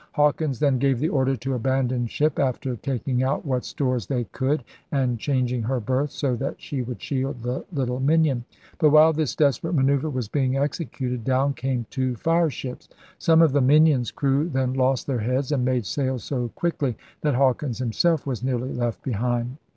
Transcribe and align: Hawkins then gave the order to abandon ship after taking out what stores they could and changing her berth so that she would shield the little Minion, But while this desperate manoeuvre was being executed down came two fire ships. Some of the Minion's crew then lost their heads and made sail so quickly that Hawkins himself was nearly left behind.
Hawkins 0.13 0.57
then 0.57 0.79
gave 0.79 0.97
the 0.97 1.09
order 1.09 1.35
to 1.35 1.53
abandon 1.53 2.07
ship 2.07 2.39
after 2.39 2.75
taking 2.75 3.21
out 3.21 3.45
what 3.45 3.63
stores 3.63 4.07
they 4.07 4.23
could 4.23 4.63
and 4.91 5.19
changing 5.19 5.61
her 5.61 5.79
berth 5.79 6.09
so 6.09 6.35
that 6.37 6.59
she 6.59 6.81
would 6.81 6.99
shield 6.99 7.43
the 7.43 7.63
little 7.71 7.99
Minion, 7.99 8.43
But 8.79 8.89
while 8.89 9.13
this 9.13 9.35
desperate 9.35 9.73
manoeuvre 9.75 10.09
was 10.09 10.27
being 10.27 10.57
executed 10.57 11.23
down 11.23 11.53
came 11.53 11.85
two 11.91 12.15
fire 12.15 12.49
ships. 12.49 12.89
Some 13.19 13.43
of 13.43 13.51
the 13.51 13.61
Minion's 13.61 14.09
crew 14.09 14.49
then 14.49 14.73
lost 14.73 15.05
their 15.05 15.19
heads 15.19 15.51
and 15.51 15.63
made 15.63 15.85
sail 15.85 16.17
so 16.17 16.47
quickly 16.55 16.97
that 17.21 17.35
Hawkins 17.35 17.77
himself 17.77 18.25
was 18.25 18.43
nearly 18.43 18.73
left 18.73 19.03
behind. 19.03 19.57